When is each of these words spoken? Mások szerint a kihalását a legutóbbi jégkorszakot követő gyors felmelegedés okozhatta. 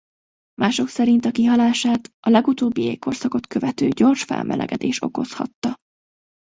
Mások 0.53 0.87
szerint 0.87 1.25
a 1.25 1.31
kihalását 1.31 2.11
a 2.19 2.29
legutóbbi 2.29 2.81
jégkorszakot 2.83 3.47
követő 3.47 3.87
gyors 3.87 4.23
felmelegedés 4.23 5.01
okozhatta. 5.01 5.75